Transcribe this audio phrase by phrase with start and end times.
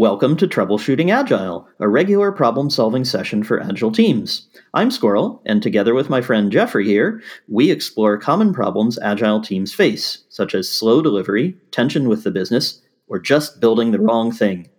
[0.00, 4.48] Welcome to Troubleshooting Agile, a regular problem solving session for Agile teams.
[4.72, 9.74] I'm Squirrel, and together with my friend Jeffrey here, we explore common problems Agile teams
[9.74, 14.70] face, such as slow delivery, tension with the business, or just building the wrong thing.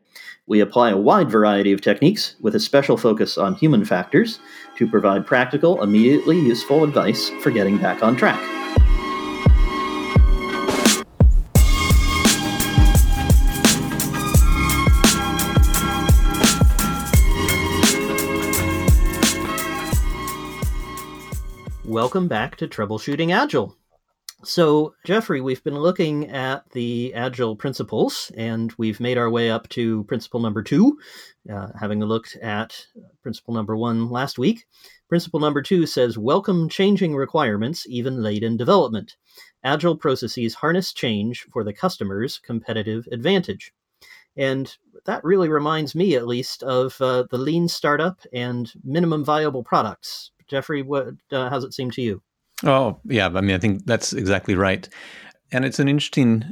[0.48, 4.40] We apply a wide variety of techniques with a special focus on human factors
[4.78, 8.61] to provide practical, immediately useful advice for getting back on track.
[21.92, 23.76] Welcome back to Troubleshooting Agile.
[24.46, 29.68] So, Jeffrey, we've been looking at the Agile principles, and we've made our way up
[29.70, 30.98] to principle number two,
[31.54, 32.88] uh, having looked at
[33.22, 34.64] principle number one last week.
[35.10, 39.18] Principle number two says Welcome changing requirements, even late in development.
[39.62, 43.74] Agile processes harness change for the customer's competitive advantage.
[44.38, 44.74] And
[45.06, 50.32] that really reminds me, at least, of uh, the lean startup and minimum viable products
[50.52, 52.22] Jeffrey, what uh, how's it seem to you?
[52.64, 53.28] Oh, yeah.
[53.28, 54.88] I mean, I think that's exactly right.
[55.52, 56.44] And it's an interesting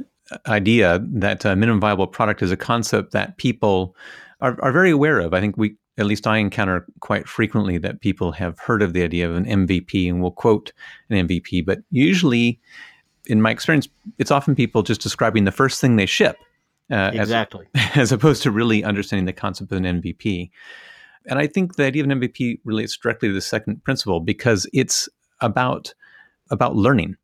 [0.46, 3.94] idea that uh, minimum viable product is a concept that people
[4.40, 5.34] are, are very aware of.
[5.34, 9.02] I think we, at least I encounter quite frequently that people have heard of the
[9.02, 10.72] idea of an MVP and will quote
[11.10, 11.64] an MVP.
[11.64, 12.58] But usually,
[13.26, 13.86] in my experience,
[14.18, 16.36] it's often people just describing the first thing they ship.
[16.90, 17.66] Uh, exactly.
[17.74, 20.50] As, as opposed to really understanding the concept of an MVP.
[21.26, 24.66] And I think the idea of an MVP relates directly to the second principle because
[24.72, 25.08] it's
[25.40, 25.94] about
[26.50, 27.16] about learning.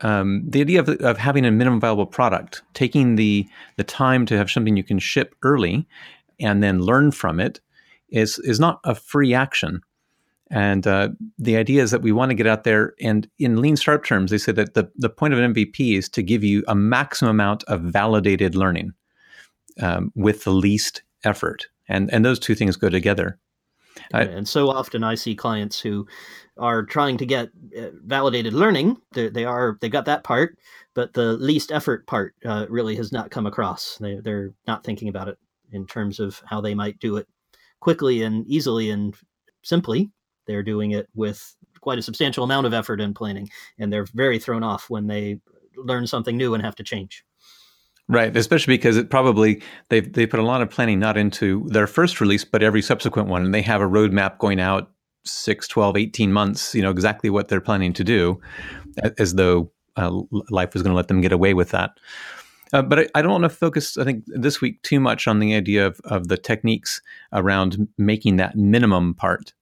[0.00, 4.36] Um, the idea of, of having a minimum viable product, taking the the time to
[4.36, 5.86] have something you can ship early,
[6.38, 7.60] and then learn from it,
[8.08, 9.80] is is not a free action.
[10.50, 13.76] And uh, the idea is that we want to get out there, and in lean
[13.76, 16.64] startup terms, they say that the, the point of an MVP is to give you
[16.66, 18.92] a maximum amount of validated learning
[19.82, 23.38] um, with the least effort and and those two things go together.
[24.12, 26.06] I, and so often I see clients who
[26.56, 28.96] are trying to get uh, validated learning.
[29.12, 30.58] They, they are they got that part,
[30.94, 33.98] but the least effort part uh, really has not come across.
[33.98, 35.38] They, they're not thinking about it
[35.72, 37.26] in terms of how they might do it
[37.80, 39.14] quickly and easily and
[39.62, 40.10] simply.
[40.46, 43.48] They're doing it with quite a substantial amount of effort and planning,
[43.78, 45.40] and they're very thrown off when they
[45.76, 47.24] learn something new and have to change.
[48.10, 51.86] Right, especially because it probably they they put a lot of planning not into their
[51.86, 54.90] first release, but every subsequent one, and they have a roadmap going out
[55.24, 56.74] 6, 12, 18 months.
[56.74, 58.40] You know exactly what they're planning to do,
[59.18, 61.90] as though uh, life was going to let them get away with that.
[62.72, 65.38] Uh, but I, I, don't want to focus, I think, this week too much on
[65.38, 67.00] the idea of, of the techniques
[67.32, 69.54] around making that minimum part.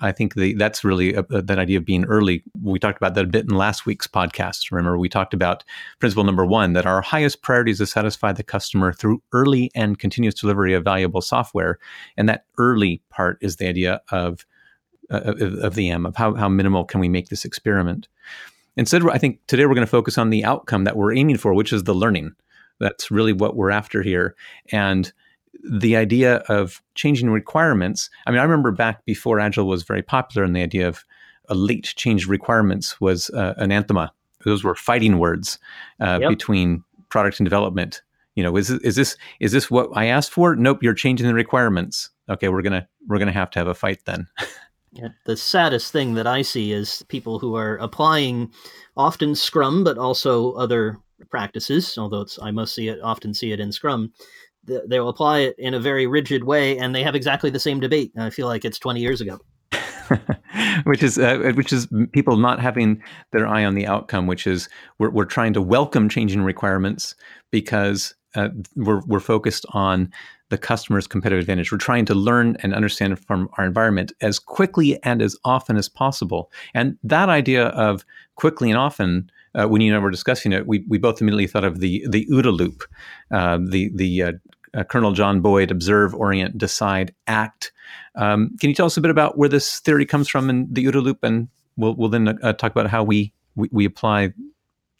[0.00, 2.42] I think the, that's really a, a, that idea of being early.
[2.60, 4.70] We talked about that a bit in last week's podcast.
[4.70, 5.62] Remember, we talked about
[5.98, 9.98] principle number one that our highest priority is to satisfy the customer through early and
[9.98, 11.78] continuous delivery of valuable software.
[12.16, 14.46] And that early part is the idea of,
[15.10, 18.08] uh, of, of the M, of how, how minimal can we make this experiment.
[18.76, 21.52] Instead, I think today we're going to focus on the outcome that we're aiming for,
[21.52, 22.32] which is the learning.
[22.78, 24.34] That's really what we're after here.
[24.72, 25.12] And
[25.62, 28.10] the idea of changing requirements.
[28.26, 31.04] I mean, I remember back before Agile was very popular, and the idea of
[31.48, 34.12] a late change requirements was uh, anathema.
[34.44, 35.58] Those were fighting words
[36.00, 36.30] uh, yep.
[36.30, 38.02] between product and development.
[38.36, 40.56] You know, is this, is this is this what I asked for?
[40.56, 42.10] Nope, you're changing the requirements.
[42.28, 44.28] Okay, we're gonna we're gonna have to have a fight then.
[44.92, 48.52] yeah, the saddest thing that I see is people who are applying
[48.96, 50.96] often Scrum, but also other
[51.28, 51.98] practices.
[51.98, 54.12] Although it's I must see it often see it in Scrum
[54.64, 58.12] they'll apply it in a very rigid way, and they have exactly the same debate.
[58.16, 59.40] I feel like it's 20 years ago.
[60.84, 63.00] which is uh, which is people not having
[63.30, 64.68] their eye on the outcome, which is
[64.98, 67.14] we're we're trying to welcome changing requirements
[67.50, 70.10] because uh, we're we're focused on
[70.50, 71.72] the customer's competitive advantage.
[71.72, 75.88] We're trying to learn and understand from our environment as quickly and as often as
[75.88, 76.50] possible.
[76.74, 78.04] And that idea of
[78.34, 81.46] quickly and often uh, when you and I were discussing it, we, we both immediately
[81.46, 82.84] thought of the the OODA loop,
[83.30, 84.32] uh, the the uh,
[84.74, 87.72] uh, Colonel John Boyd observe, orient, decide, act.
[88.14, 90.84] Um, can you tell us a bit about where this theory comes from in the
[90.86, 94.32] OODA loop, and we'll we'll then uh, talk about how we, we, we apply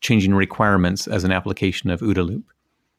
[0.00, 2.44] changing requirements as an application of OODA loop.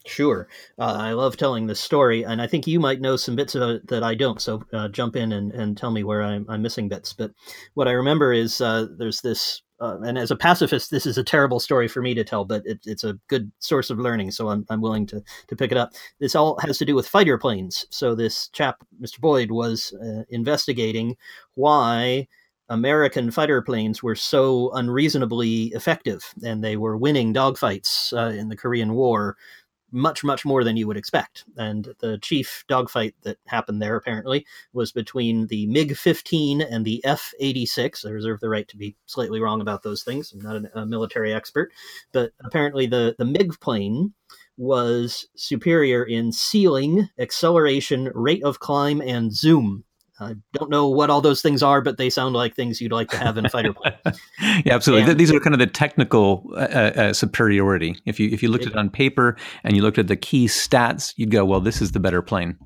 [0.06, 0.48] Sure.
[0.80, 3.70] Uh, I love telling this story, and I think you might know some bits of
[3.70, 4.42] it that I don't.
[4.42, 7.14] So uh, jump in and, and tell me where I'm, I'm missing bits.
[7.14, 7.32] But
[7.76, 11.24] what I remember is uh, there's this uh, and as a pacifist, this is a
[11.24, 14.50] terrible story for me to tell, but it, it's a good source of learning, so
[14.50, 15.92] I'm, I'm willing to, to pick it up.
[16.20, 17.88] This all has to do with fighter planes.
[17.90, 19.20] So this chap, Mr.
[19.20, 21.18] Boyd, was uh, investigating
[21.56, 22.28] why
[22.70, 28.56] American fighter planes were so unreasonably effective, and they were winning dogfights uh, in the
[28.56, 29.36] Korean War
[29.92, 31.46] much, much more than you would expect.
[31.58, 37.04] And the chief dogfight that happened there apparently was between the MiG 15 and the
[37.06, 38.06] F 86.
[38.06, 40.32] I reserve the right to be slightly wrong about those things.
[40.32, 41.72] I'm not a, a military expert,
[42.12, 44.14] but apparently the, the MiG plane
[44.58, 49.84] was superior in ceiling, acceleration, rate of climb, and zoom.
[50.22, 53.10] I don't know what all those things are, but they sound like things you'd like
[53.10, 53.94] to have in a fighter plane.
[54.66, 55.10] yeah, absolutely.
[55.10, 57.96] And, These are kind of the technical uh, uh, uh, superiority.
[58.06, 60.16] If you if you looked it, at it on paper and you looked at the
[60.16, 62.58] key stats, you'd go, "Well, this is the better plane."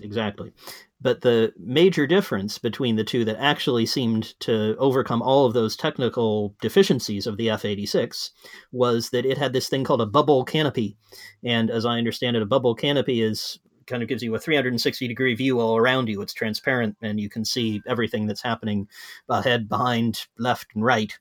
[0.00, 0.52] Exactly.
[1.00, 5.76] But the major difference between the two that actually seemed to overcome all of those
[5.76, 8.32] technical deficiencies of the F 86
[8.72, 10.96] was that it had this thing called a bubble canopy.
[11.44, 15.08] And as I understand it, a bubble canopy is kind of gives you a 360
[15.08, 16.22] degree view all around you.
[16.22, 18.88] It's transparent and you can see everything that's happening
[19.28, 21.18] ahead, behind, left, and right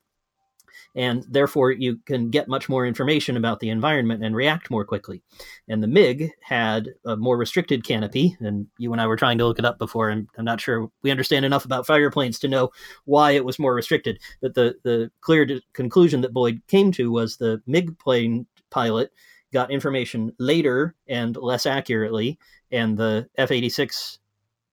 [0.98, 5.22] and therefore you can get much more information about the environment and react more quickly.
[5.68, 9.46] And the MiG had a more restricted canopy, and you and I were trying to
[9.46, 12.48] look it up before, and I'm not sure we understand enough about fighter planes to
[12.48, 12.72] know
[13.06, 14.20] why it was more restricted.
[14.42, 19.12] But the the clear conclusion that Boyd came to was the MiG plane pilot
[19.54, 22.38] got information later and less accurately,
[22.72, 24.20] and the F 86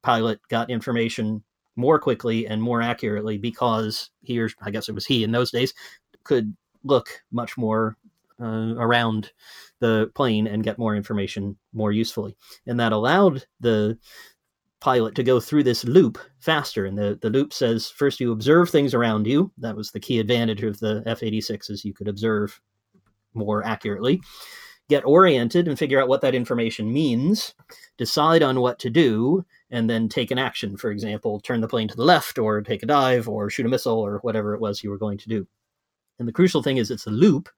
[0.03, 1.43] pilot got information
[1.77, 5.51] more quickly and more accurately because he or I guess it was he in those
[5.51, 5.75] days
[6.23, 7.97] could look much more
[8.41, 9.33] uh, around
[9.81, 12.37] the plane and get more information more usefully.
[12.67, 13.99] And that allowed the
[14.81, 16.85] pilot to go through this loop faster.
[16.85, 19.51] And the, the loop says first you observe things around you.
[19.59, 22.61] That was the key advantage of the F 86 is you could observe
[23.33, 24.21] more accurately.
[24.89, 27.55] Get oriented and figure out what that information means,
[27.97, 30.77] decide on what to do, and then take an action.
[30.77, 33.69] For example, turn the plane to the left, or take a dive, or shoot a
[33.69, 35.47] missile, or whatever it was you were going to do.
[36.19, 37.49] And the crucial thing is it's a loop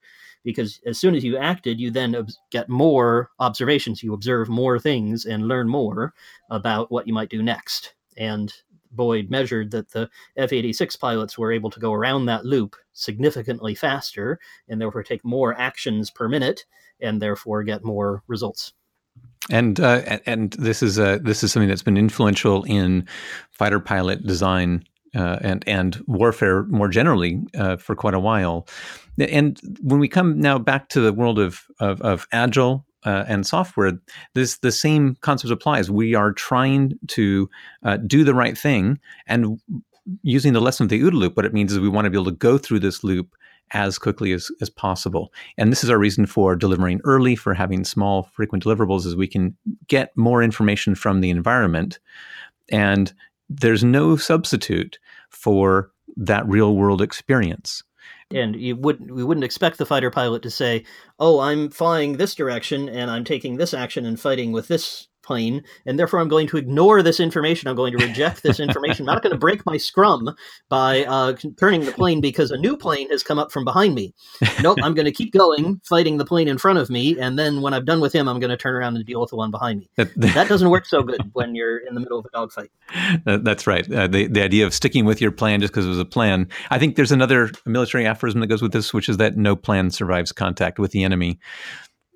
[0.43, 4.01] because as soon as you acted, you then ob- get more observations.
[4.01, 6.13] You observe more things and learn more
[6.49, 7.93] about what you might do next.
[8.17, 8.53] And
[8.91, 13.75] Boyd measured that the F 86 pilots were able to go around that loop significantly
[13.75, 16.65] faster and therefore take more actions per minute
[17.01, 18.73] and therefore get more results.
[19.49, 23.07] And uh, and this is uh, this is something that's been influential in
[23.51, 24.83] fighter pilot design
[25.15, 28.67] uh, and and warfare more generally uh, for quite a while.
[29.17, 33.47] And when we come now back to the world of of, of agile uh, and
[33.47, 33.93] software,
[34.35, 35.89] this the same concept applies.
[35.89, 37.49] We are trying to
[37.83, 39.61] uh, do the right thing, and
[40.23, 42.17] using the lesson of the OODA loop, what it means is we want to be
[42.17, 43.35] able to go through this loop
[43.71, 45.33] as quickly as, as possible.
[45.57, 49.27] And this is our reason for delivering early, for having small, frequent deliverables, is we
[49.27, 49.55] can
[49.87, 51.99] get more information from the environment
[52.69, 53.13] and
[53.49, 54.99] there's no substitute
[55.29, 57.83] for that real world experience.
[58.31, 60.83] And you wouldn't we wouldn't expect the fighter pilot to say,
[61.17, 65.63] "Oh, I'm flying this direction and I'm taking this action and fighting with this plane,
[65.85, 67.67] and therefore I'm going to ignore this information.
[67.67, 69.07] I'm going to reject this information.
[69.07, 70.33] I'm not going to break my scrum
[70.69, 74.15] by uh, turning the plane because a new plane has come up from behind me.
[74.61, 77.61] Nope, I'm going to keep going, fighting the plane in front of me, and then
[77.61, 79.51] when I'm done with him, I'm going to turn around and deal with the one
[79.51, 79.89] behind me.
[79.97, 82.71] that doesn't work so good when you're in the middle of a dogfight.
[83.25, 83.91] That's right.
[83.91, 86.47] Uh, the the idea of sticking with your plan just because it was a plan.
[86.71, 89.91] I think there's another military aphorism that goes with this, which is that no plan
[89.91, 91.39] survives contact with the enemy.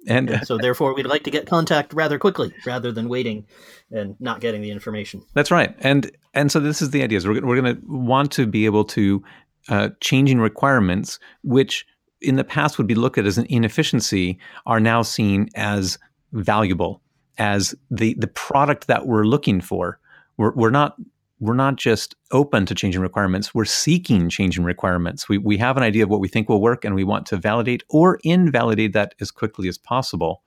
[0.07, 3.45] And, and, so therefore we'd like to get contact rather quickly rather than waiting
[3.91, 5.23] and not getting the information.
[5.33, 5.75] That's right.
[5.79, 8.65] And and so this is the idea is we're, we're going to want to be
[8.65, 9.23] able to
[9.69, 11.85] uh, changing requirements which
[12.21, 15.97] in the past would be looked at as an inefficiency are now seen as
[16.33, 17.01] valuable
[17.37, 19.99] as the the product that we're looking for.
[20.37, 20.95] We're, we're not
[21.41, 25.27] we're not just open to changing requirements, we're seeking changing requirements.
[25.27, 27.37] We, we have an idea of what we think will work and we want to
[27.37, 30.43] validate or invalidate that as quickly as possible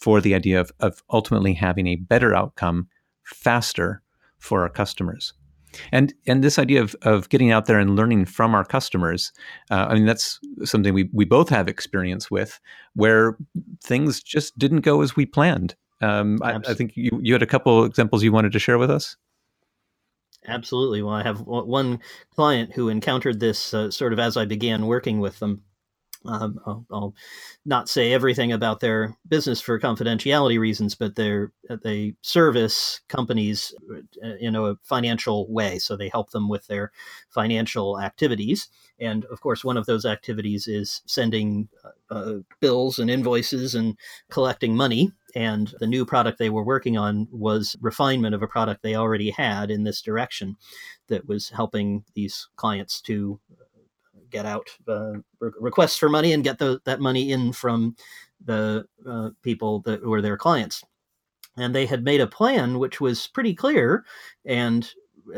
[0.00, 2.88] for the idea of, of ultimately having a better outcome
[3.22, 4.02] faster
[4.38, 5.34] for our customers.
[5.92, 9.30] And and this idea of, of getting out there and learning from our customers,
[9.70, 12.58] uh, I mean that's something we we both have experience with,
[12.94, 13.36] where
[13.84, 15.76] things just didn't go as we planned.
[16.00, 18.90] Um, I, I, think you you had a couple examples you wanted to share with
[18.90, 19.16] us.
[20.46, 21.02] Absolutely.
[21.02, 22.00] Well, I have one
[22.34, 25.62] client who encountered this uh, sort of as I began working with them.
[26.24, 27.14] Um, I'll, I'll,
[27.64, 33.74] not say everything about their business for confidentiality reasons, but they're, uh, they service companies
[34.22, 35.78] uh, in a financial way.
[35.78, 36.92] So they help them with their
[37.28, 38.68] financial activities.
[38.98, 43.96] And of course, one of those activities is sending uh, uh bills and invoices and
[44.30, 48.82] collecting money and the new product they were working on was refinement of a product
[48.82, 50.56] they already had in this direction
[51.08, 53.40] that was helping these clients to
[54.30, 57.96] get out uh, re- requests for money and get the, that money in from
[58.44, 60.82] the uh, people that were their clients.
[61.56, 64.04] And they had made a plan which was pretty clear
[64.44, 64.88] and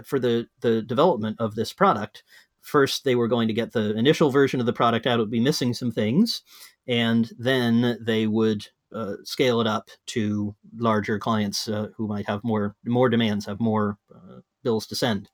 [0.05, 2.23] for the, the development of this product.
[2.61, 5.31] First, they were going to get the initial version of the product out, it would
[5.31, 6.43] be missing some things,
[6.87, 12.43] and then they would uh, scale it up to larger clients uh, who might have
[12.45, 15.29] more more demands, have more uh, bills to send.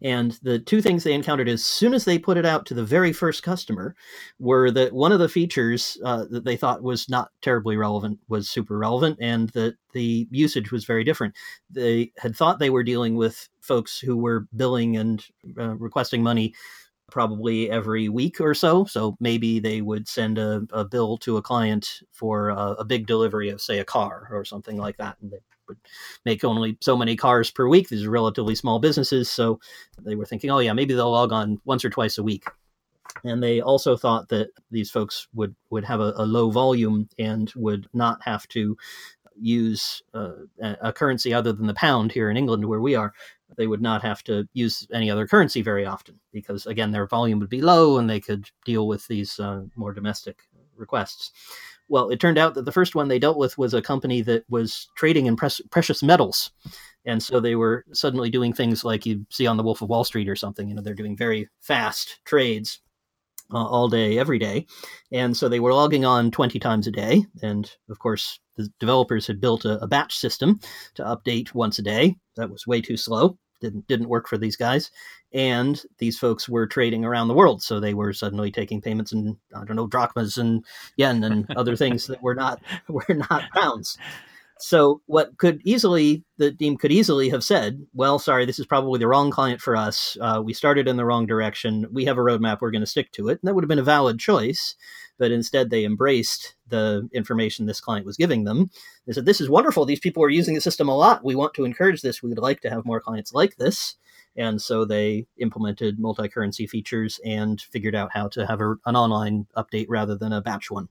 [0.00, 2.84] And the two things they encountered as soon as they put it out to the
[2.84, 3.96] very first customer
[4.38, 8.48] were that one of the features uh, that they thought was not terribly relevant was
[8.48, 11.34] super relevant, and that the usage was very different.
[11.70, 15.24] They had thought they were dealing with folks who were billing and
[15.58, 16.54] uh, requesting money
[17.10, 18.84] probably every week or so.
[18.84, 23.06] So maybe they would send a, a bill to a client for a, a, big
[23.06, 25.16] delivery of, say, a car or something like that.
[25.20, 25.78] And they would
[26.24, 27.88] make only so many cars per week.
[27.88, 29.30] These are relatively small businesses.
[29.30, 29.60] So
[30.02, 32.44] they were thinking, oh, yeah, maybe they'll log on once or twice a week.
[33.24, 37.50] And they also thought that these folks would, would have a, a low volume and
[37.56, 38.76] would not have to
[39.38, 43.12] use uh, a currency other than the pound here in England, where we are,
[43.56, 47.38] they would not have to use any other currency very often because, again, their volume
[47.40, 50.42] would be low and they could deal with these uh, more domestic
[50.76, 51.32] requests.
[51.88, 54.44] Well, it turned out that the first one they dealt with was a company that
[54.48, 56.50] was trading in pres- precious metals.
[57.04, 60.02] And so they were suddenly doing things like you see on the Wolf of Wall
[60.02, 60.68] Street or something.
[60.68, 62.80] You know, they're doing very fast trades
[63.52, 64.66] uh, all day, every day.
[65.12, 67.26] And so they were logging on 20 times a day.
[67.42, 70.60] And of course, the developers had built a, a batch system
[70.94, 72.16] to update once a day.
[72.36, 74.90] That was way too slow didn't didn't work for these guys
[75.32, 79.36] and these folks were trading around the world so they were suddenly taking payments in
[79.54, 80.64] i don't know drachmas and
[80.96, 83.98] yen and other things that were not were not pounds
[84.58, 88.98] so what could easily the team could easily have said, well, sorry, this is probably
[88.98, 90.16] the wrong client for us.
[90.20, 91.86] Uh, we started in the wrong direction.
[91.92, 92.60] We have a roadmap.
[92.60, 93.38] We're going to stick to it.
[93.40, 94.74] And that would have been a valid choice.
[95.18, 98.70] But instead, they embraced the information this client was giving them.
[99.06, 99.86] They said, "This is wonderful.
[99.86, 101.24] These people are using the system a lot.
[101.24, 102.22] We want to encourage this.
[102.22, 103.96] We would like to have more clients like this."
[104.36, 109.46] And so they implemented multi-currency features and figured out how to have a, an online
[109.56, 110.88] update rather than a batch one.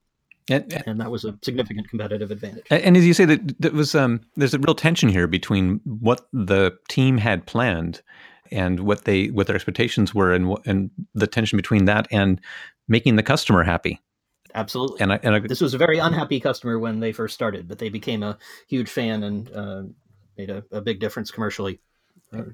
[0.50, 2.66] And, and, that was a significant competitive advantage.
[2.70, 6.28] And as you say, that, that was um, there's a real tension here between what
[6.32, 8.04] the team had planned
[8.52, 12.40] and what they what their expectations were, and and the tension between that and
[12.88, 14.00] making the customer happy.
[14.54, 15.02] Absolutely.
[15.02, 17.78] And, I, and I, this was a very unhappy customer when they first started, but
[17.78, 18.38] they became a
[18.68, 19.84] huge fan and uh,
[20.38, 21.82] made a, a big difference commercially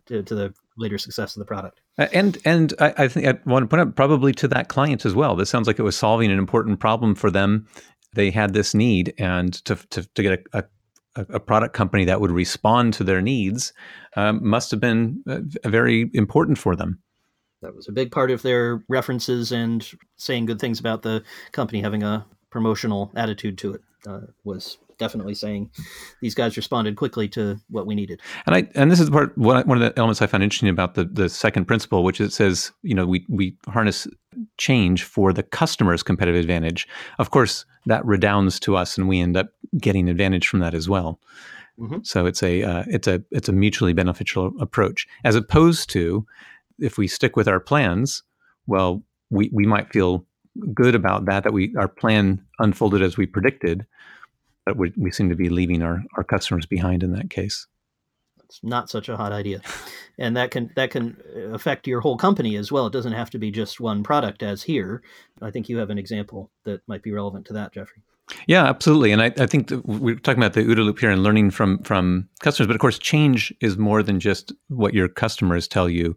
[0.05, 1.81] to, to, the later success of the product.
[1.97, 5.13] And and I, I, think I want to point out probably to that client as
[5.13, 5.35] well.
[5.35, 7.67] This sounds like it was solving an important problem for them.
[8.13, 10.63] They had this need, and to to, to get a,
[11.15, 13.73] a, a product company that would respond to their needs
[14.15, 17.01] um, must have been uh, very important for them.
[17.61, 21.81] That was a big part of their references and saying good things about the company
[21.81, 23.81] having a promotional attitude to it.
[24.07, 25.69] Uh, was definitely saying
[26.21, 28.21] these guys responded quickly to what we needed.
[28.45, 30.93] And I and this is part one, one of the elements I found interesting about
[30.93, 34.07] the the second principle, which it says you know we we harness
[34.57, 36.87] change for the customer's competitive advantage.
[37.17, 40.87] Of course, that redounds to us, and we end up getting advantage from that as
[40.87, 41.19] well.
[41.79, 41.97] Mm-hmm.
[42.03, 46.25] So it's a uh, it's a it's a mutually beneficial approach, as opposed to
[46.79, 48.23] if we stick with our plans.
[48.67, 50.25] Well, we we might feel
[50.73, 53.87] good about that that we our plan unfolded as we predicted
[54.65, 57.67] but we, we seem to be leaving our, our customers behind in that case.
[58.43, 59.61] It's not such a hot idea,
[60.19, 61.15] and that can that can
[61.53, 62.85] affect your whole company as well.
[62.85, 65.01] It doesn't have to be just one product, as here.
[65.41, 68.03] I think you have an example that might be relevant to that, Jeffrey.
[68.47, 69.11] Yeah, absolutely.
[69.11, 72.27] And I, I think we're talking about the OODA loop here and learning from from
[72.41, 76.15] customers, but of course, change is more than just what your customers tell you.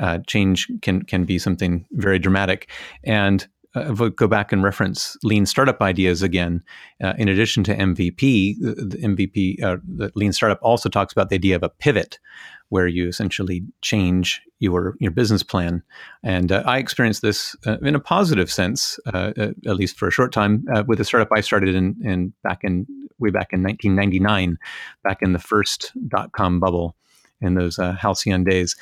[0.00, 2.68] Uh, change can can be something very dramatic,
[3.04, 3.46] and
[3.76, 6.62] uh, go back and reference lean startup ideas again.
[7.02, 11.28] Uh, in addition to MVP, the, the MVP, uh, the lean startup also talks about
[11.28, 12.18] the idea of a pivot,
[12.70, 15.82] where you essentially change your your business plan.
[16.22, 20.32] And uh, I experienced this uh, in a positive sense, at least for a short
[20.32, 22.86] time, with a startup I started in, in back in
[23.18, 24.58] way back in 1999,
[25.04, 26.96] back in the first dot com bubble,
[27.40, 28.74] in those halcyon days.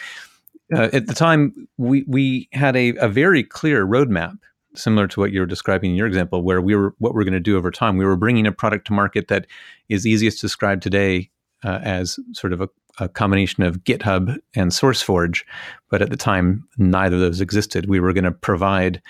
[0.72, 4.38] at the time, we we had a, a very clear roadmap
[4.76, 7.40] similar to what you're describing in your example, where we were what we're going to
[7.40, 7.96] do over time.
[7.96, 9.46] We were bringing a product to market that
[9.88, 11.30] is easiest to describe today
[11.64, 15.42] uh, as sort of a, a, combination of GitHub and SourceForge,
[15.90, 17.88] but at the time neither of those existed.
[17.88, 19.00] We were going to provide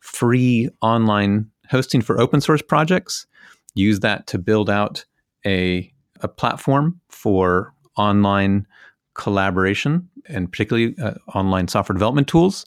[0.00, 3.26] free online hosting for open source projects,
[3.74, 5.04] use that to build out
[5.44, 8.66] a a platform for online
[9.14, 12.66] collaboration and particularly uh, online software development tools.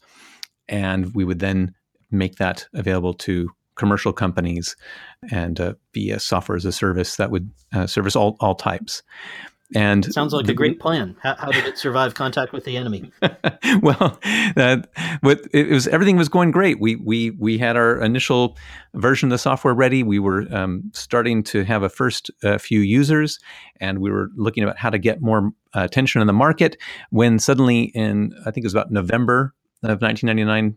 [0.67, 1.73] And we would then
[2.11, 4.75] make that available to commercial companies
[5.31, 9.01] and uh, a software as a service that would uh, service all, all types.
[9.73, 11.15] And sounds like the, a great plan.
[11.21, 13.09] How, how, did it survive contact with the enemy?
[13.81, 14.19] well,
[15.21, 16.81] what it was everything was going great.
[16.81, 18.57] We we we had our initial
[18.95, 20.03] version of the software ready.
[20.03, 23.39] We were um, starting to have a first uh, few users,
[23.79, 26.75] and we were looking about how to get more uh, attention in the market.
[27.09, 29.53] When suddenly, in I think it was about November
[29.83, 30.75] of 1999,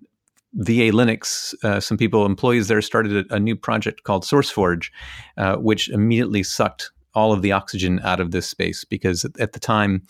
[0.54, 4.90] VA Linux, uh, some people, employees there, started a, a new project called SourceForge,
[5.36, 9.60] uh, which immediately sucked all of the oxygen out of this space because at the
[9.60, 10.02] time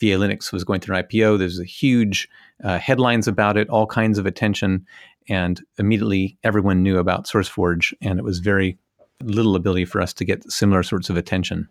[0.00, 1.38] VA Linux was going through an IPO.
[1.38, 2.28] There's a huge
[2.64, 4.86] uh, headlines about it, all kinds of attention,
[5.28, 8.78] and immediately everyone knew about SourceForge, and it was very
[9.22, 11.68] little ability for us to get similar sorts of attention.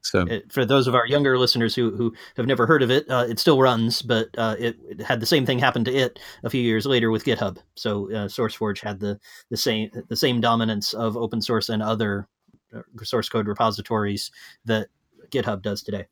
[0.00, 3.26] So, for those of our younger listeners who, who have never heard of it, uh,
[3.28, 6.50] it still runs, but uh, it, it, had the same thing happen to it a
[6.50, 7.58] few years later with GitHub.
[7.74, 9.18] So, uh, SourceForge had the
[9.50, 12.28] the same the same dominance of open source and other
[12.74, 14.30] uh, source code repositories
[14.64, 14.88] that
[15.30, 16.06] GitHub does today.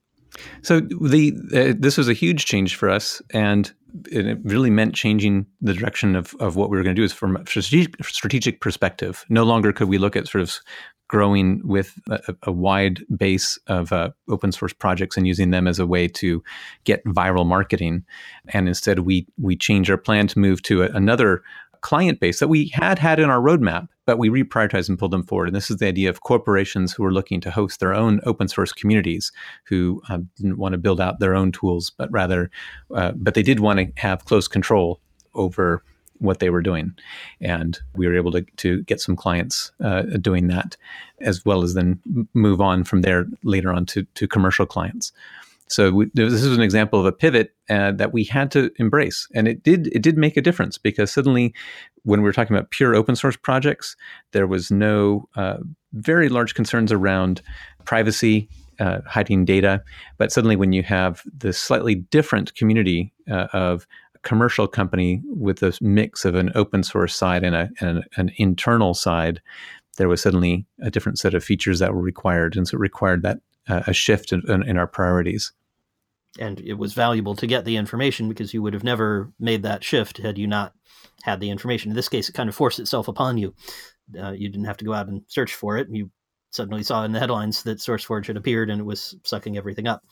[0.63, 3.73] So the uh, this was a huge change for us, and
[4.11, 7.05] it really meant changing the direction of, of what we were going to do.
[7.05, 9.25] Is from a strategic, perspective.
[9.29, 10.59] No longer could we look at sort of
[11.09, 15.79] growing with a, a wide base of uh, open source projects and using them as
[15.79, 16.43] a way to
[16.85, 18.05] get viral marketing,
[18.49, 21.43] and instead we we changed our plan to move to a, another
[21.81, 25.25] client base that we had had in our roadmap, but we reprioritized and pulled them
[25.25, 25.49] forward.
[25.49, 28.49] And this is the idea of corporations who are looking to host their own open
[28.49, 29.33] source communities,
[29.65, 32.51] who uh, didn't want to build out their own tools, but rather,
[32.95, 35.01] uh, but they did want to have close control
[35.35, 35.83] over
[36.19, 36.95] what they were doing.
[37.41, 40.77] And we were able to, to get some clients uh, doing that,
[41.21, 42.01] as well as then
[42.33, 45.13] move on from there later on to, to commercial clients.
[45.69, 49.27] So we, this is an example of a pivot uh, that we had to embrace,
[49.35, 51.55] and it did it did make a difference because suddenly,
[52.05, 53.97] when we were talking about pure open source projects,
[54.33, 55.59] there was no uh,
[55.93, 57.43] very large concerns around
[57.85, 59.83] privacy, uh, hiding data.
[60.19, 63.87] But suddenly, when you have this slightly different community uh, of
[64.23, 68.93] commercial company with a mix of an open source side and, a, and an internal
[68.93, 69.41] side,
[69.99, 73.23] there was suddenly a different set of features that were required, and so it required
[73.23, 73.39] that
[73.69, 75.53] a shift in, in, our priorities.
[76.39, 79.83] And it was valuable to get the information because you would have never made that
[79.83, 80.73] shift had you not
[81.23, 81.91] had the information.
[81.91, 83.55] In this case, it kind of forced itself upon you.
[84.21, 85.89] Uh, you didn't have to go out and search for it.
[85.91, 86.11] You
[86.51, 90.03] suddenly saw in the headlines that SourceForge had appeared and it was sucking everything up.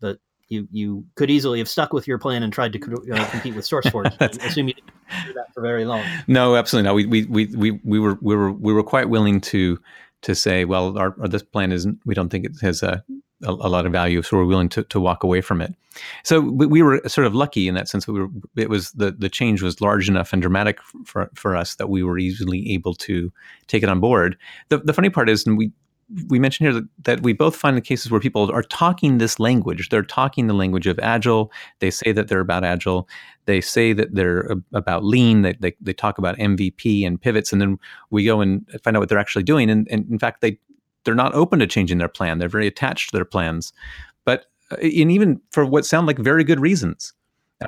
[0.00, 3.54] But you you could easily have stuck with your plan and tried to uh, compete
[3.54, 4.16] with SourceForge.
[4.20, 4.92] I assume you didn't
[5.26, 6.04] do that for very long.
[6.26, 6.94] No, absolutely not.
[6.94, 9.78] We, we we we we were we were we were quite willing to
[10.22, 13.04] to say, well, our, this plan isn't, we don't think it has a,
[13.42, 15.74] a, a, lot of value, so we're willing to, to walk away from it.
[16.24, 18.06] So we, we, were sort of lucky in that sense.
[18.06, 21.76] We were, it was the, the change was large enough and dramatic for, for us
[21.76, 23.32] that we were easily able to
[23.66, 24.36] take it on board.
[24.68, 25.72] The, the funny part is, and we
[26.28, 29.38] we mentioned here that, that we both find the cases where people are talking this
[29.38, 29.88] language.
[29.88, 31.52] They're talking the language of agile.
[31.80, 33.08] They say that they're about agile.
[33.44, 35.42] They say that they're about lean.
[35.42, 37.52] They, they, they talk about MVP and pivots.
[37.52, 37.78] And then
[38.10, 39.68] we go and find out what they're actually doing.
[39.68, 40.58] And, and in fact, they,
[41.04, 42.38] they're not open to changing their plan.
[42.38, 43.72] They're very attached to their plans.
[44.24, 47.12] But uh, and even for what sound like very good reasons.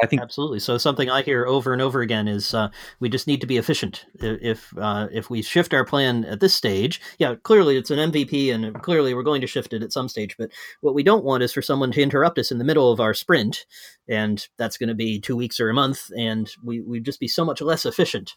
[0.02, 0.60] I think absolutely.
[0.60, 2.68] So something I hear over and over again is uh,
[3.00, 4.06] we just need to be efficient.
[4.14, 8.54] If uh, if we shift our plan at this stage, yeah, clearly it's an MVP,
[8.54, 10.36] and clearly we're going to shift it at some stage.
[10.38, 13.00] But what we don't want is for someone to interrupt us in the middle of
[13.00, 13.66] our sprint,
[14.08, 17.28] and that's going to be two weeks or a month, and we we just be
[17.28, 18.36] so much less efficient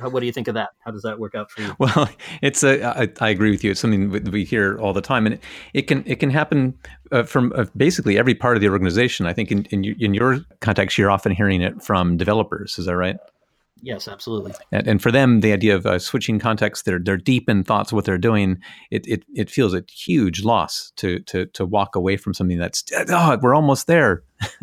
[0.00, 0.70] what do you think of that?
[0.80, 1.74] How does that work out for you?
[1.78, 2.08] Well,
[2.42, 2.82] it's a.
[2.84, 3.70] I, I agree with you.
[3.70, 6.78] It's something we hear all the time, and it, it can it can happen
[7.12, 9.26] uh, from uh, basically every part of the organization.
[9.26, 12.78] I think in in, in your context, you're often hearing it from developers.
[12.78, 13.16] Is that right?
[13.84, 14.54] Yes, absolutely.
[14.72, 17.92] And, and for them, the idea of uh, switching context, they're they're deep in thoughts
[17.92, 18.58] of what they're doing.
[18.90, 22.82] It, it it feels a huge loss to to to walk away from something that's
[23.08, 24.22] oh, we're almost there.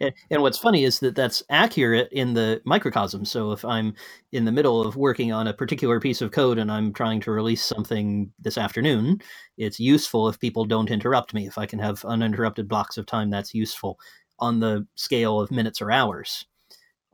[0.00, 3.24] And, and, what's funny is that that's accurate in the microcosm.
[3.24, 3.94] So if I'm
[4.32, 7.30] in the middle of working on a particular piece of code and I'm trying to
[7.30, 9.20] release something this afternoon,
[9.56, 11.46] it's useful if people don't interrupt me.
[11.46, 13.98] If I can have uninterrupted blocks of time, that's useful
[14.38, 16.46] on the scale of minutes or hours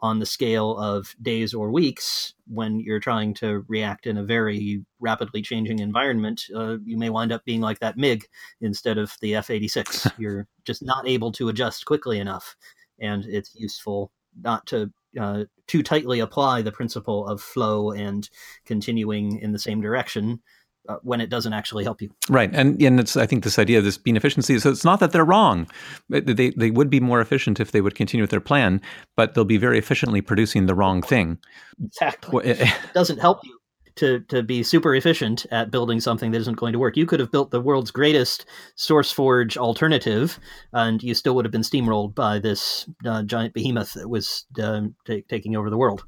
[0.02, 4.84] on the scale of days or weeks when you're trying to react in a very
[4.98, 8.26] rapidly changing environment uh, you may wind up being like that mig
[8.60, 12.56] instead of the f-86 you're just not able to adjust quickly enough
[13.00, 14.10] and it's useful
[14.42, 18.30] not to uh, too tightly apply the principle of flow and
[18.64, 20.40] continuing in the same direction
[20.88, 22.10] uh, when it doesn't actually help you.
[22.28, 24.58] Right, and and it's I think this idea of this being efficiency.
[24.58, 25.68] So it's not that they're wrong;
[26.08, 28.80] they they would be more efficient if they would continue with their plan,
[29.16, 31.38] but they'll be very efficiently producing the wrong thing.
[31.84, 33.60] Exactly, it doesn't help you
[33.96, 36.96] to to be super efficient at building something that isn't going to work.
[36.96, 40.40] You could have built the world's greatest SourceForge alternative,
[40.72, 44.82] and you still would have been steamrolled by this uh, giant behemoth that was uh,
[45.06, 46.04] t- taking over the world.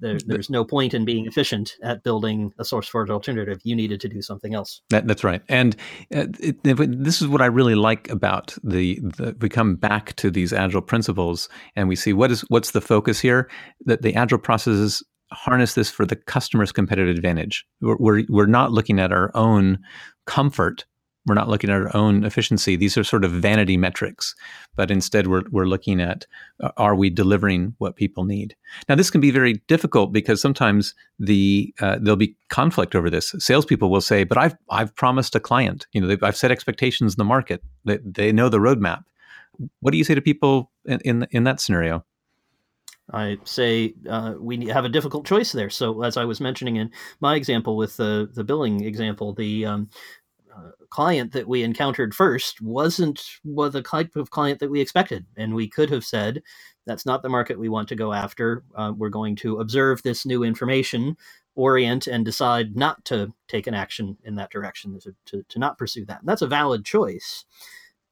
[0.00, 3.60] There, there's no point in being efficient at building a source SourceForge alternative.
[3.64, 4.80] You needed to do something else.
[4.90, 5.42] That, that's right.
[5.48, 5.74] And
[6.14, 10.14] uh, it, it, this is what I really like about the, the, we come back
[10.16, 13.50] to these agile principles and we see what is what's the focus here.
[13.86, 17.66] That the agile processes harness this for the customer's competitive advantage.
[17.80, 19.78] We're, we're, we're not looking at our own
[20.26, 20.86] comfort
[21.28, 22.74] we're not looking at our own efficiency.
[22.74, 24.34] These are sort of vanity metrics,
[24.74, 26.26] but instead we're, we're looking at
[26.60, 28.56] uh, are we delivering what people need?
[28.88, 33.34] Now, this can be very difficult because sometimes the uh, there'll be conflict over this.
[33.38, 35.86] Salespeople will say, "But I've I've promised a client.
[35.92, 37.62] You know, I've set expectations in the market.
[37.84, 39.04] They, they know the roadmap."
[39.80, 42.04] What do you say to people in in, in that scenario?
[43.12, 45.70] I say uh, we have a difficult choice there.
[45.70, 49.88] So, as I was mentioning in my example with the the billing example, the um,
[50.90, 55.54] client that we encountered first wasn't was the type of client that we expected, and
[55.54, 56.42] we could have said,
[56.86, 58.64] "That's not the market we want to go after.
[58.74, 61.16] Uh, we're going to observe this new information,
[61.54, 65.78] orient, and decide not to take an action in that direction, to, to, to not
[65.78, 67.44] pursue that." And that's a valid choice.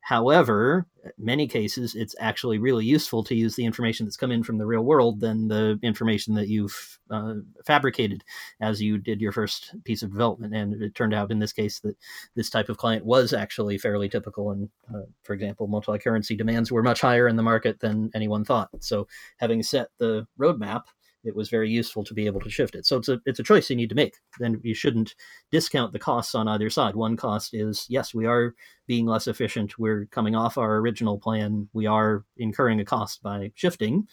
[0.07, 0.87] However,
[1.19, 4.65] many cases, it's actually really useful to use the information that's come in from the
[4.65, 7.35] real world than the information that you've uh,
[7.67, 8.23] fabricated
[8.61, 10.55] as you did your first piece of development.
[10.55, 11.97] And it turned out in this case that
[12.37, 14.53] this type of client was actually fairly typical.
[14.53, 18.45] And uh, for example, multi currency demands were much higher in the market than anyone
[18.45, 18.69] thought.
[18.79, 20.85] So, having set the roadmap,
[21.27, 22.87] it was very useful to be able to shift it.
[22.87, 24.15] So it's a it's a choice you need to make.
[24.39, 25.15] Then you shouldn't
[25.51, 26.95] discount the costs on either side.
[26.95, 28.55] One cost is yes, we are
[28.87, 29.79] being less efficient.
[29.79, 31.69] We're coming off our original plan.
[31.73, 34.07] We are incurring a cost by shifting.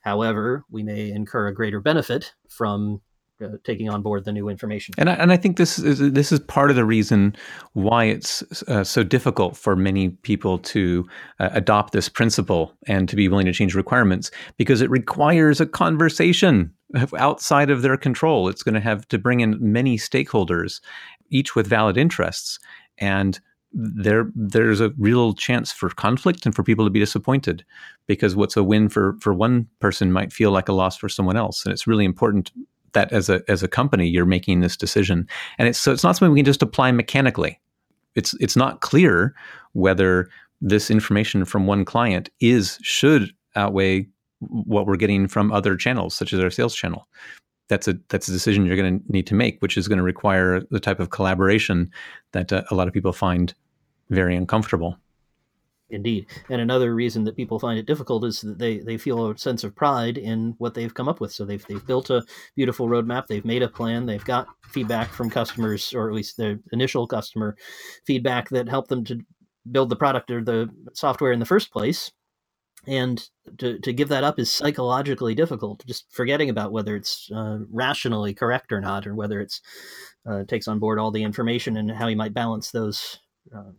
[0.00, 3.00] However, we may incur a greater benefit from
[3.42, 4.94] uh, taking on board the new information.
[4.96, 7.34] And I, and I think this is this is part of the reason
[7.72, 11.06] why it's uh, so difficult for many people to
[11.40, 15.66] uh, adopt this principle and to be willing to change requirements because it requires a
[15.66, 16.72] conversation
[17.18, 18.48] outside of their control.
[18.48, 20.80] It's going to have to bring in many stakeholders,
[21.30, 22.58] each with valid interests,
[22.98, 23.40] and
[23.72, 27.64] there there's a real chance for conflict and for people to be disappointed
[28.06, 31.36] because what's a win for for one person might feel like a loss for someone
[31.36, 32.52] else and it's really important
[32.94, 35.28] that as a as a company you're making this decision,
[35.58, 37.60] and it's so it's not something we can just apply mechanically.
[38.14, 39.34] It's it's not clear
[39.72, 40.28] whether
[40.60, 44.06] this information from one client is should outweigh
[44.40, 47.06] what we're getting from other channels, such as our sales channel.
[47.68, 50.04] That's a that's a decision you're going to need to make, which is going to
[50.04, 51.90] require the type of collaboration
[52.32, 53.54] that uh, a lot of people find
[54.10, 54.98] very uncomfortable.
[55.94, 56.26] Indeed.
[56.50, 59.62] And another reason that people find it difficult is that they, they feel a sense
[59.62, 61.32] of pride in what they've come up with.
[61.32, 62.24] So they've, they've built a
[62.56, 66.58] beautiful roadmap, they've made a plan, they've got feedback from customers, or at least their
[66.72, 67.56] initial customer
[68.04, 69.20] feedback that helped them to
[69.70, 72.10] build the product or the software in the first place.
[72.86, 73.26] And
[73.58, 78.34] to, to give that up is psychologically difficult, just forgetting about whether it's uh, rationally
[78.34, 79.62] correct or not, or whether it's
[80.28, 83.20] uh, takes on board all the information and how you might balance those
[83.56, 83.72] uh,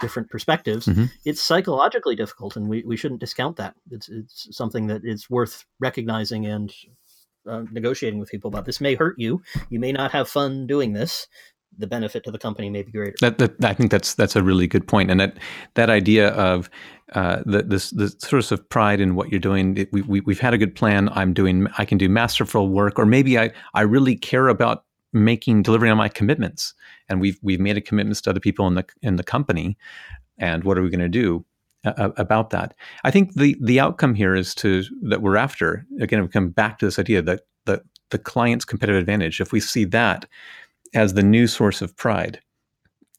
[0.00, 1.04] different perspectives, mm-hmm.
[1.24, 3.74] it's psychologically difficult, and we, we shouldn't discount that.
[3.90, 6.72] It's it's something that is worth recognizing and
[7.48, 8.64] uh, negotiating with people about.
[8.64, 9.42] This may hurt you.
[9.70, 11.26] You may not have fun doing this.
[11.76, 13.14] The benefit to the company may be greater.
[13.20, 15.36] That, that I think that's that's a really good point, and that
[15.74, 16.68] that idea of
[17.12, 19.76] uh, the this the source of pride in what you're doing.
[19.76, 21.08] It, we, we we've had a good plan.
[21.10, 21.68] I'm doing.
[21.78, 25.98] I can do masterful work, or maybe I I really care about making delivering on
[25.98, 26.74] my commitments.
[27.08, 29.76] And we've we've made a commitments to other people in the in the company.
[30.38, 31.44] And what are we going to do
[31.84, 32.74] about that?
[33.04, 36.78] I think the the outcome here is to that we're after again we come back
[36.78, 40.26] to this idea that the the client's competitive advantage if we see that
[40.94, 42.40] as the new source of pride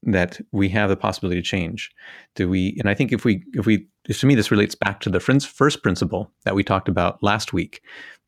[0.04, 1.92] that we have the possibility to change.
[2.36, 5.10] Do we and i think if we if we to me this relates back to
[5.10, 7.82] the first principle that we talked about last week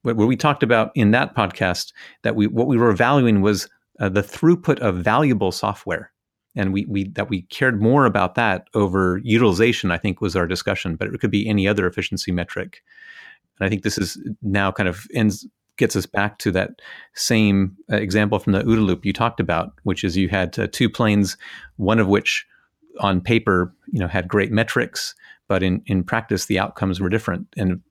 [0.04, 4.10] where we talked about in that podcast that we what we were valuing was uh,
[4.10, 6.12] the throughput of valuable software.
[6.56, 10.48] And we, we that we cared more about that over utilization i think was our
[10.48, 12.82] discussion but it could be any other efficiency metric.
[13.60, 16.82] And i think this is now kind of ends gets us back to that
[17.14, 20.68] same uh, example from the OODA loop you talked about which is you had uh,
[20.72, 21.38] two planes
[21.78, 22.46] one of which
[23.00, 25.16] on paper you know had great metrics
[25.48, 27.82] but in, in practice the outcomes were different and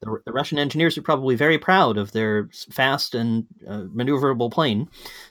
[0.00, 4.88] the, the, Russian engineers are probably very proud of their fast and uh, maneuverable plane.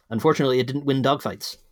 [0.09, 1.57] Unfortunately, it didn't win dogfights.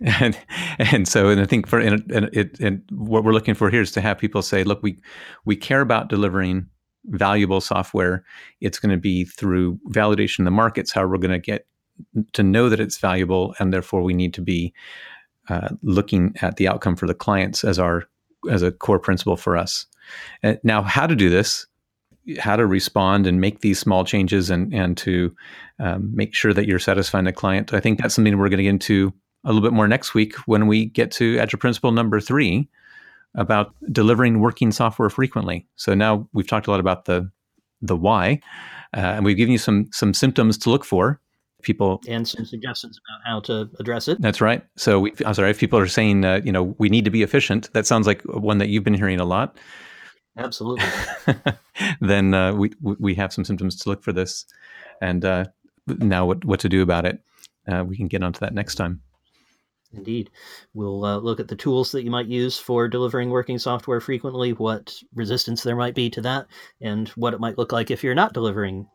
[0.00, 0.38] And
[0.78, 3.80] and so and I think for and, and it and what we're looking for here
[3.80, 4.96] is to have people say, look, we
[5.44, 6.68] we care about delivering
[7.10, 8.24] valuable software.
[8.60, 11.66] It's going to be through validation in the markets how we're going to get
[12.32, 14.72] to know that it's valuable, and therefore we need to be
[15.48, 18.04] uh, looking at the outcome for the clients as our
[18.50, 19.86] as a core principle for us.
[20.42, 21.66] And now, how to do this?
[22.38, 25.34] How to respond and make these small changes, and and to
[25.78, 27.72] um, make sure that you're satisfying the client.
[27.72, 29.12] I think that's something we're going to get into
[29.44, 32.68] a little bit more next week when we get to Agile Principle number three
[33.34, 35.66] about delivering working software frequently.
[35.76, 37.30] So now we've talked a lot about the
[37.80, 38.40] the why,
[38.96, 41.20] uh, and we've given you some some symptoms to look for.
[41.62, 44.20] People and some suggestions about how to address it.
[44.20, 44.62] That's right.
[44.76, 47.24] So we, I'm sorry if people are saying, uh, you know, we need to be
[47.24, 47.72] efficient.
[47.72, 49.58] That sounds like one that you've been hearing a lot.
[50.36, 50.84] Absolutely.
[52.00, 54.46] then uh, we we have some symptoms to look for this,
[55.02, 55.46] and uh,
[55.86, 57.20] now what what to do about it.
[57.66, 59.02] Uh, we can get onto that next time.
[59.92, 60.30] Indeed.
[60.74, 64.52] We'll uh, look at the tools that you might use for delivering working software frequently,
[64.52, 66.46] what resistance there might be to that,
[66.80, 68.86] and what it might look like if you're not delivering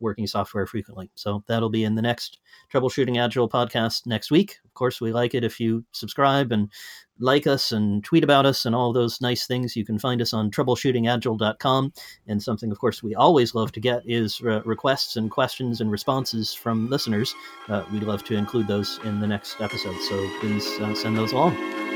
[0.00, 1.10] working software frequently.
[1.14, 2.38] So that'll be in the next
[2.72, 4.58] Troubleshooting Agile podcast next week.
[4.64, 6.70] Of course, we like it if you subscribe and
[7.20, 9.76] like us and tweet about us and all those nice things.
[9.76, 11.92] You can find us on troubleshootingagile.com.
[12.28, 15.90] And something, of course, we always love to get is uh, requests and questions and
[15.90, 17.34] responses from listeners.
[17.68, 20.00] Uh, we'd love to include those in the next episode.
[20.02, 21.87] So please uh, send those along.